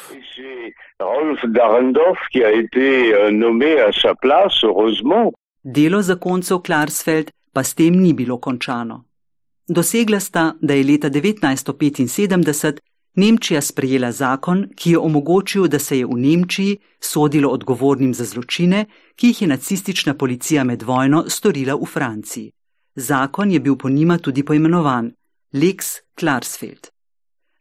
Rolf 0.99 1.39
Darendorf, 1.43 2.19
ki 2.31 2.39
je 2.39 2.67
bil 2.73 3.31
nomé 3.39 3.79
a 3.87 3.91
sa 3.91 4.13
place, 4.21 4.61
heureusement. 4.63 5.33
Delo 5.63 6.01
zakoncev 6.01 6.59
Klarsfeld 6.59 7.31
pa 7.53 7.63
s 7.63 7.75
tem 7.75 7.95
ni 7.95 8.13
bilo 8.13 8.37
končano. 8.37 9.08
Dosegla 9.69 10.19
sta, 10.19 10.55
da 10.61 10.73
je 10.73 10.83
leta 10.83 11.09
1975 11.09 12.79
Nemčija 13.15 13.61
sprejela 13.61 14.11
zakon, 14.11 14.67
ki 14.75 14.91
je 14.91 14.97
omogočil, 14.97 15.67
da 15.67 15.79
se 15.79 15.97
je 15.99 16.05
v 16.05 16.17
Nemčiji 16.17 16.77
sodilo 16.99 17.49
odgovornim 17.49 18.13
za 18.13 18.25
zločine, 18.25 18.85
ki 19.15 19.27
jih 19.27 19.41
je 19.41 19.47
nacistična 19.47 20.13
policija 20.13 20.63
med 20.63 20.83
vojno 20.83 21.25
storila 21.29 21.75
v 21.75 21.85
Franciji. 21.85 22.51
Zakon 22.95 23.51
je 23.51 23.59
bil 23.59 23.75
po 23.75 23.89
njima 23.89 24.17
tudi 24.17 24.43
poimenovan 24.43 25.11
Lex 25.53 25.85
Klarsfeld. 26.15 26.87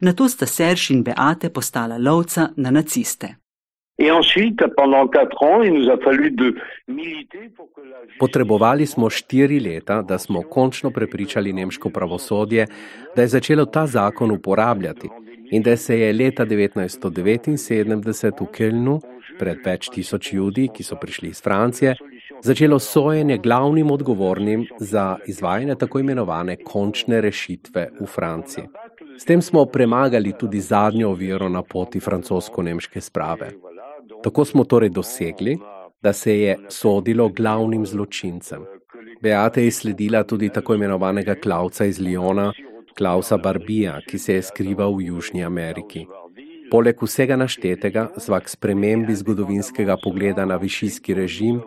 Na 0.00 0.12
to 0.12 0.28
sta 0.28 0.46
Serž 0.46 0.90
in 0.90 1.02
Beate 1.02 1.50
postala 1.50 1.98
lovca 1.98 2.48
na 2.56 2.70
naciste. 2.70 3.34
Potrebovali 8.18 8.86
smo 8.86 9.10
štiri 9.10 9.60
leta, 9.60 10.02
da 10.02 10.18
smo 10.18 10.42
končno 10.42 10.90
prepričali 10.90 11.52
nemško 11.52 11.90
pravosodje, 11.90 12.66
da 13.16 13.22
je 13.22 13.28
začelo 13.28 13.64
ta 13.64 13.86
zakon 13.86 14.30
uporabljati 14.30 15.08
in 15.50 15.62
da 15.62 15.76
se 15.76 16.00
je 16.00 16.12
leta 16.12 16.46
1979 16.46 18.40
v 18.40 18.46
Kölnu, 18.46 19.00
pred 19.38 19.58
več 19.64 19.88
tisoč 19.94 20.32
ljudi, 20.32 20.68
ki 20.74 20.82
so 20.82 20.96
prišli 21.00 21.28
iz 21.28 21.42
Francije, 21.42 21.94
začelo 22.42 22.78
sojenje 22.78 23.38
glavnim 23.38 23.90
odgovornim 23.90 24.66
za 24.78 25.16
izvajanje 25.26 25.74
tako 25.74 25.98
imenovane 25.98 26.56
končne 26.56 27.20
rešitve 27.20 27.88
v 28.00 28.06
Franciji. 28.06 28.64
S 29.18 29.24
tem 29.24 29.42
smo 29.42 29.64
premagali 29.66 30.32
tudi 30.38 30.60
zadnjo 30.60 31.10
oviro 31.10 31.48
na 31.48 31.62
poti 31.62 32.00
francosko-nemške 32.00 33.00
sprave. 33.00 33.50
Tako 34.22 34.44
smo 34.44 34.64
torej 34.64 34.88
dosegli, 34.88 35.58
da 36.02 36.12
se 36.12 36.40
je 36.40 36.58
sodilo 36.68 37.28
glavnim 37.28 37.86
zločincem. 37.86 38.64
Beate 39.22 39.64
je 39.64 39.70
sledila 39.70 40.22
tudi 40.22 40.48
tako 40.48 40.74
imenovanega 40.74 41.34
Klausa 41.34 41.84
iz 41.84 42.00
Liona, 42.00 42.52
Klausa 42.98 43.36
Barbija, 43.36 44.00
ki 44.08 44.18
se 44.18 44.34
je 44.34 44.42
skrival 44.42 44.94
v 44.94 45.02
Južni 45.02 45.44
Ameriki. 45.44 46.06
Poleg 46.70 47.02
vsega 47.02 47.36
naštetega, 47.36 48.08
zvak 48.16 48.48
spremembi 48.48 49.14
zgodovinskega 49.14 49.96
pogleda 50.02 50.44
na 50.44 50.56
višijski 50.56 51.14
režim, 51.14 51.60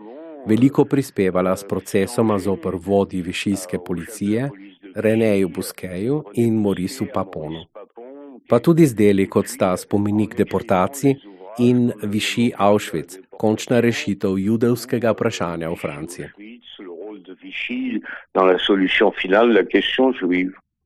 veliko 0.47 0.85
prispevala 0.85 1.55
s 1.55 1.63
procesoma 1.67 2.39
zopr 2.39 2.75
vodi 2.75 3.21
višijske 3.21 3.79
policije, 3.85 4.49
Reneju 4.95 5.49
Buskeju 5.49 6.23
in 6.33 6.55
Morisu 6.55 7.05
Paponu. 7.13 7.65
Pa 8.49 8.59
tudi 8.59 8.85
z 8.85 8.95
deli, 8.95 9.27
kot 9.29 9.47
sta 9.47 9.77
spomenik 9.77 10.35
deportacij, 10.35 11.15
in 11.59 11.91
viši 12.03 12.51
Auschwitz, 12.57 13.17
končna 13.37 13.79
rešitev 13.79 14.37
judovskega 14.37 15.11
vprašanja 15.11 15.69
v 15.69 15.75
Franciji. 15.75 16.27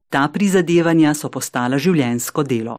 Ta 0.09 0.27
prizadevanja 0.33 1.13
so 1.13 1.29
postala 1.29 1.77
življensko 1.77 2.43
delo. 2.43 2.77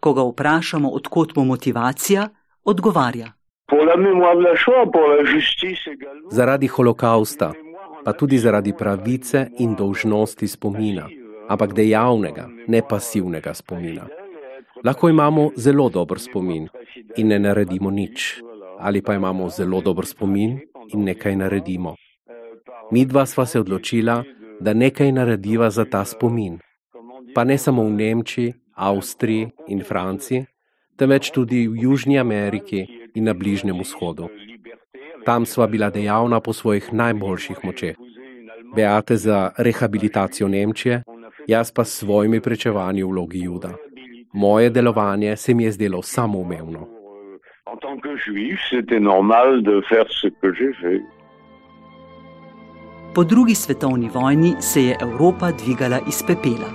Ko 0.00 0.14
ga 0.14 0.24
vprašamo, 0.26 0.88
odkot 0.88 1.36
mu 1.36 1.44
motivacija, 1.44 2.28
odgovarja. 2.64 3.32
Zaradi 6.30 6.66
holokausta, 6.66 7.52
pa 8.04 8.12
tudi 8.12 8.38
zaradi 8.38 8.72
pravice 8.78 9.46
in 9.58 9.76
dolžnosti 9.78 10.48
spomina, 10.48 11.06
ampak 11.48 11.72
dejavnega, 11.72 12.48
ne 12.68 12.82
pasivnega 12.82 13.54
spomina. 13.54 14.08
Lahko 14.84 15.08
imamo 15.08 15.50
zelo 15.56 15.88
dober 15.88 16.18
spomin 16.18 16.68
in 17.16 17.28
ne 17.28 17.38
naredimo 17.38 17.90
nič, 17.90 18.42
ali 18.78 19.02
pa 19.02 19.14
imamo 19.14 19.48
zelo 19.48 19.80
dober 19.80 20.06
spomin 20.06 20.58
in 20.94 21.04
nekaj 21.04 21.36
naredimo. 21.36 21.94
Mi 22.90 23.04
dva 23.06 23.26
sva 23.26 23.46
se 23.46 23.60
odločila, 23.60 24.24
da 24.60 24.74
nekaj 24.74 25.12
narediva 25.12 25.70
za 25.70 25.84
ta 25.84 26.04
spomin. 26.04 26.58
Pa 27.34 27.44
ne 27.44 27.58
samo 27.58 27.84
v 27.84 27.90
Nemčiji, 27.90 28.54
Avstriji 28.74 29.50
in 29.68 29.84
Franciji, 29.84 30.46
temveč 30.96 31.30
tudi 31.30 31.68
v 31.68 31.82
Južni 31.82 32.18
Ameriki 32.18 32.86
in 33.14 33.24
na 33.24 33.34
Bližnjem 33.34 33.78
vzhodu. 33.80 34.28
Tam 35.24 35.46
sva 35.46 35.66
bila 35.66 35.90
dejavna 35.90 36.40
po 36.40 36.52
svojih 36.52 36.92
najboljših 36.92 37.64
močeh. 37.64 37.96
Beate 38.74 39.16
za 39.16 39.52
rehabilitacijo 39.58 40.48
Nemčije, 40.48 41.02
jaz 41.46 41.70
pa 41.70 41.84
s 41.84 42.02
svojimi 42.02 42.40
prečevanji 42.40 43.02
v 43.02 43.08
vlogi 43.08 43.46
Juda. 43.46 43.74
Moje 44.32 44.70
delovanje 44.70 45.36
se 45.36 45.54
mi 45.54 45.64
je 45.64 45.72
zdelo 45.72 46.02
samoumevno. 46.02 46.88
Po 53.14 53.24
drugi 53.24 53.54
svetovni 53.54 54.10
vojni 54.14 54.54
se 54.60 54.82
je 54.82 54.96
Evropa 55.02 55.50
dvigala 55.50 55.98
iz 56.08 56.22
pepela. 56.26 56.70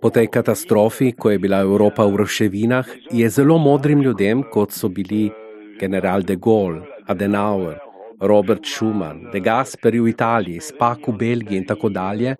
Po 0.00 0.10
tej 0.10 0.26
katastrofi, 0.26 1.12
ko 1.12 1.30
je 1.30 1.38
bila 1.38 1.60
Evropa 1.60 2.06
v 2.06 2.16
ruševinah, 2.16 2.86
je 3.10 3.28
zelo 3.28 3.58
modrim 3.58 4.02
ljudem, 4.02 4.42
kot 4.50 4.70
so 4.70 4.88
bili 4.88 5.30
general 5.78 6.22
de 6.22 6.36
Gaulle, 6.36 6.82
Adenauer, 7.06 7.78
Robert 8.20 8.66
Schuman, 8.66 9.28
De 9.32 9.40
Gasperi 9.40 10.00
v 10.00 10.08
Italiji, 10.08 10.60
Spak 10.60 11.08
v 11.08 11.16
Belgiji 11.16 11.56
in 11.56 11.66
tako 11.66 11.88
dalje, 11.88 12.36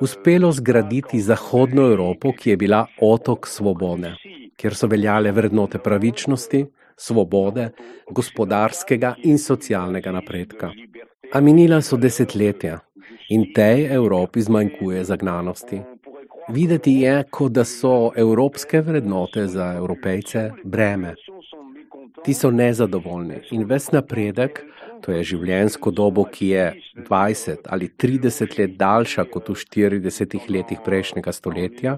uspelo 0.00 0.52
zgraditi 0.52 1.20
Zahodno 1.20 1.90
Evropo, 1.90 2.32
ki 2.32 2.50
je 2.50 2.56
bila 2.56 2.86
otok 3.00 3.46
svobode, 3.46 4.14
kjer 4.56 4.74
so 4.74 4.88
veljale 4.88 5.32
vrednote 5.32 5.78
pravičnosti, 5.78 6.64
svobode, 6.96 7.70
gospodarskega 8.10 9.14
in 9.24 9.38
socialnega 9.38 10.12
napredka. 10.12 10.72
A 11.32 11.40
minila 11.40 11.82
so 11.82 11.96
desetletja 11.96 12.78
in 13.28 13.52
tej 13.54 13.86
Evropi 13.92 14.40
zmanjkuje 14.40 15.04
zagnanosti. 15.04 15.82
Videti 16.48 16.92
je, 17.02 17.24
kot 17.30 17.52
da 17.52 17.64
so 17.64 18.10
evropske 18.16 18.80
vrednote 18.80 19.46
za 19.46 19.74
evropejce 19.76 20.50
breme. 20.64 21.14
Ti 22.24 22.34
so 22.34 22.50
nezadovoljni 22.50 23.40
in 23.50 23.64
ves 23.64 23.90
napredek, 23.92 24.62
to 25.02 25.12
je 25.12 25.24
življenjsko 25.32 25.90
dobo, 25.94 26.24
ki 26.24 26.48
je 26.52 26.64
20 27.08 27.68
ali 27.70 27.88
30 27.88 28.58
let 28.58 28.76
daljša 28.78 29.24
kot 29.32 29.48
v 29.48 29.58
40 29.62 30.48
letih 30.50 30.80
prejšnjega 30.84 31.32
stoletja, 31.32 31.96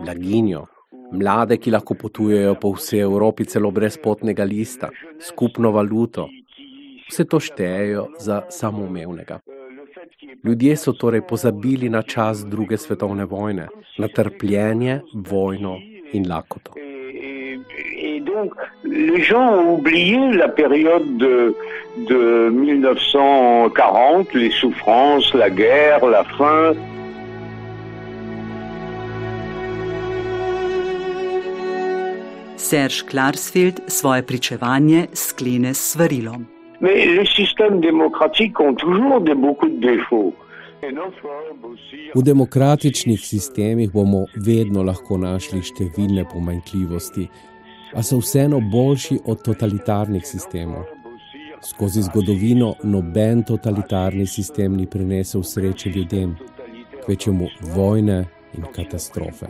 blaginjo, 0.00 0.66
mlade, 1.12 1.56
ki 1.56 1.72
lahko 1.72 1.96
potujejo 1.98 2.54
po 2.60 2.74
vsej 2.76 3.06
Evropi 3.06 3.48
celo 3.48 3.70
brez 3.70 3.96
potnega 4.02 4.44
lista, 4.44 4.90
skupno 5.20 5.72
valuto, 5.72 6.28
vse 7.08 7.24
to 7.24 7.40
štejejo 7.40 8.08
za 8.20 8.42
samoumevnega. 8.52 9.40
Ljudje 10.44 10.76
so 10.76 10.92
torej 10.92 11.24
pozabili 11.26 11.88
na 11.88 12.02
čas 12.02 12.44
druge 12.46 12.76
svetovne 12.76 13.24
vojne, 13.24 13.68
na 13.98 14.08
trpljenje, 14.08 15.00
vojno 15.14 15.78
in 16.12 16.28
lakoto. 16.30 16.72
Donc, 18.28 18.52
les 18.84 19.22
gens 19.22 19.48
ont 19.58 19.74
oublié 19.78 20.18
la 20.32 20.48
période 20.48 21.16
de, 21.16 21.54
de 22.10 22.50
1940, 22.50 24.34
les 24.34 24.50
souffrances, 24.50 25.34
la 25.34 25.50
guerre, 25.50 26.06
la 26.06 26.24
faim. 26.24 26.74
Serge 32.56 33.04
Klarsfeld 33.06 33.80
svoje 33.86 34.22
pričevanje 34.22 35.06
sklene 35.12 35.74
s 35.74 35.92
svarilom. 35.92 36.46
Mais 36.80 37.06
les 37.06 37.26
systèmes 37.26 37.80
démocratiques 37.80 38.60
ont 38.60 38.74
toujours 38.74 39.20
de, 39.20 39.34
beaucoup 39.34 39.68
de 39.68 39.80
défauts. 39.80 40.34
V 42.14 42.22
demokratičnih 42.22 43.20
sistemih 43.20 43.90
bomo 43.92 44.26
vedno 44.36 44.84
lahko 44.86 45.18
našli 45.18 45.58
številne 45.58 46.22
pomanjkljivosti, 46.30 47.26
a 47.94 48.02
so 48.02 48.18
vseeno 48.18 48.60
boljši 48.60 49.18
od 49.24 49.42
totalitarnih 49.42 50.26
sistemov. 50.26 50.84
Skozi 51.62 52.02
zgodovino 52.02 52.74
noben 52.82 53.42
totalitarni 53.42 54.26
sistem 54.26 54.76
ni 54.76 54.86
prinesel 54.86 55.42
sreče 55.42 55.90
ljudem, 55.90 56.36
kvečemu 57.04 57.48
vojne 57.74 58.24
in 58.54 58.64
katastrofe. 58.74 59.46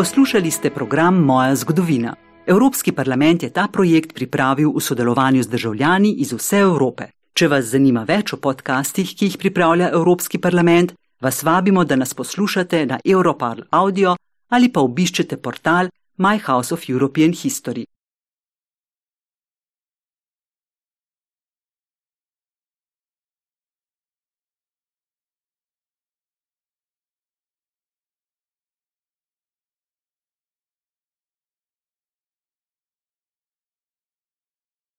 Poslušali 0.00 0.50
ste 0.50 0.70
program 0.70 1.14
Moja 1.14 1.56
zgodovina. 1.56 2.14
Evropski 2.46 2.92
parlament 2.92 3.42
je 3.42 3.50
ta 3.52 3.68
projekt 3.72 4.14
pripravil 4.14 4.72
v 4.72 4.80
sodelovanju 4.80 5.42
z 5.42 5.48
državljani 5.48 6.12
iz 6.12 6.32
vse 6.32 6.58
Evrope. 6.58 7.04
Če 7.36 7.48
vas 7.48 7.64
zanima 7.68 8.06
več 8.08 8.32
o 8.32 8.38
podcastih, 8.40 9.12
ki 9.12 9.28
jih 9.28 9.36
pripravlja 9.36 9.90
Evropski 9.92 10.40
parlament, 10.40 10.94
vas 11.20 11.42
vabimo, 11.42 11.84
da 11.84 12.00
nas 12.00 12.14
poslušate 12.14 12.86
na 12.86 13.00
Europarl 13.04 13.68
Audio 13.70 14.16
ali 14.48 14.72
pa 14.72 14.80
obiščete 14.80 15.36
portal 15.36 15.92
My 16.16 16.40
House 16.46 16.72
of 16.72 16.88
European 16.88 17.36
History. 17.36 17.84